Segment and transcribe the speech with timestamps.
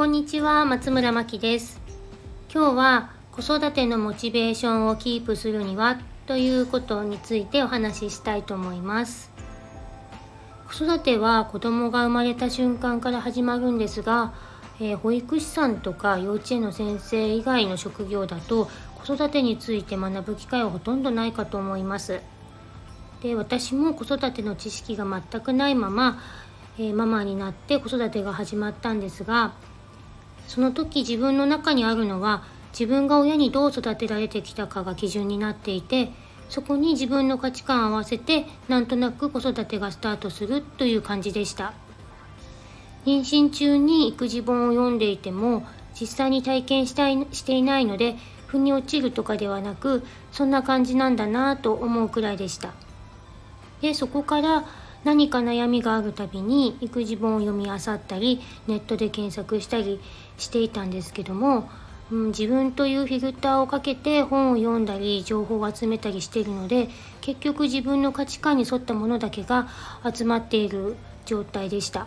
[0.00, 1.78] こんにちは松村真希です。
[2.50, 9.30] 今日は子育てのモチベーションをキープするにはということについてお話ししたいと思います。
[10.66, 14.32] 子育ては子供が生まれた瞬間から始まるんですが、
[14.80, 18.70] えー、保育士さんとか幼稚園の先生以外の職業だと
[19.04, 22.22] 子育てについて学ぶ機会はほとんどないかと思います。
[23.22, 26.18] で私も子育ての知識が全くないまま
[26.78, 29.52] えー、ママになって子育てが始まったんですが
[30.50, 36.10] その時自分の中にあるのは自分が親にどう育てられてきたかが基準になっていて
[36.48, 41.72] そこに自分の価値観を合わせてなんとなく子育てがスタートするという感じでした。
[43.06, 45.64] 妊娠中に育児本を読んでいても
[45.98, 48.16] 実際に体験したいしていないので
[48.48, 52.72] 腑に落ちるとかではなくそんな感じなんだなと思うくらいでした。
[53.82, 54.64] でそこから
[55.04, 60.00] 何か悩みがあるたびに育児本を読み漁ったりネットで検索したり
[60.36, 61.70] していたんですけども、
[62.10, 66.88] うん、自分というフィルターをかけて本を読んだり情報を集めたりしているので
[67.20, 69.68] 結局自分の価値観に沿ったものだけが
[70.14, 72.06] 集まっている状態でした。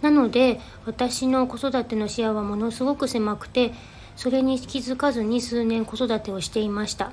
[0.00, 3.72] なので私の子育ての視野はものすごく狭くて
[4.16, 7.12] それに気づかずに数年子育てをしていました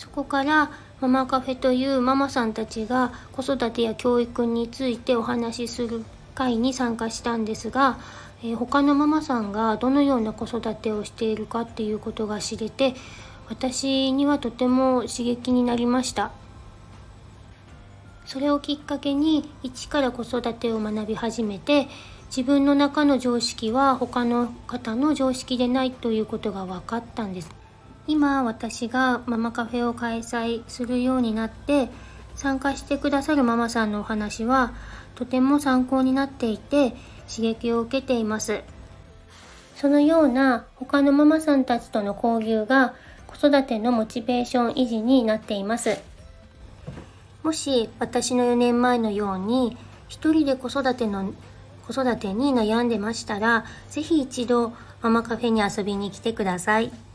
[0.00, 0.70] そこから
[1.02, 7.98] ママカフェというママさんたちが子育てや教育についてお話しする会に参加したんですが、
[8.42, 12.94] えー、他のママさんがどのような子育てをしているかっていうことが知れて
[13.50, 16.30] 私にはとても刺激になりました。
[18.24, 21.88] それをきっかけに一から子育てを学び始めて
[22.28, 27.59] 自分の中の常識は他の方の常識でないということが分かったんです。
[28.10, 31.88] 今私がママカフェを開催するようになって
[32.34, 34.72] 参加してくださるママさんのお話は
[35.14, 36.96] とても参考になっていて
[37.32, 38.64] 刺激を受けています
[39.76, 42.94] そのような他のママさんたちとの交流が
[43.28, 45.96] 子育てのモチベーション維持になっています
[47.44, 49.76] もし私の4年前のように
[50.08, 51.32] 一人で子育ての
[51.86, 57.09] 子育てに悩んでましたら是非一度ママカフェに遊びに来てください。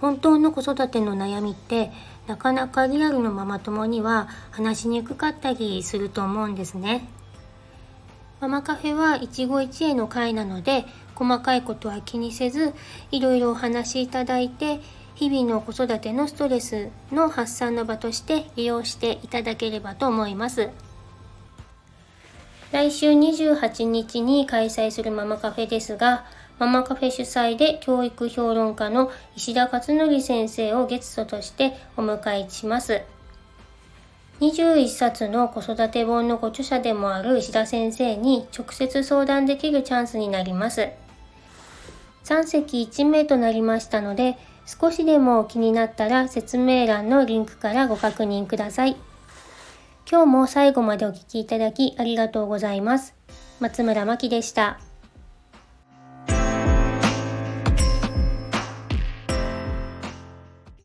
[0.00, 1.90] 本当の子育ての悩みって
[2.26, 7.08] なかなかリアルのママ友には話しにくかったりすると思うんですね。
[8.40, 10.84] ママカフェは一期一会の会なので
[11.14, 12.74] 細かいことは気にせず
[13.10, 14.80] いろいろお話しいただいて
[15.14, 20.68] 日々の子育てのストレスの発散の場として利用していただければと思います。
[22.72, 26.26] 来週28日に開催するママカフェですが
[26.58, 33.02] ママカフェ主催で教育評論家の石田勝則先生をゲストとしてお迎えします。
[34.40, 40.88] 21冊の子育て本のご著者でもある石田先生に直接相談できるチャンスになります。
[42.24, 48.96] 3席1名となりましたので、少しでも気になったら説明欄のリンクからご確認ください。
[50.10, 53.14] 今日も最後までお聴きいただきありがとうございます。
[53.60, 54.85] 松村真希でした。